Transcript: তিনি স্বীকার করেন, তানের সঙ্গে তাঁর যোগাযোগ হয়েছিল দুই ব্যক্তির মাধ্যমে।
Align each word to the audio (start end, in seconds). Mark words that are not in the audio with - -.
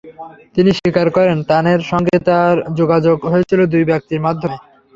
তিনি 0.55 0.71
স্বীকার 0.71 1.07
করেন, 1.09 1.37
তানের 1.43 1.81
সঙ্গে 1.91 2.15
তাঁর 2.27 2.55
যোগাযোগ 2.79 3.17
হয়েছিল 3.25 3.59
দুই 3.73 3.83
ব্যক্তির 3.83 4.23
মাধ্যমে। 4.27 4.57